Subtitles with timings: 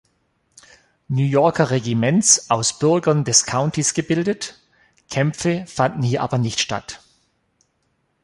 [1.09, 4.57] New Yorker Regiments aus Bürgern des Countys gebildet;
[5.11, 7.01] Kämpfe fanden hier aber nicht statt.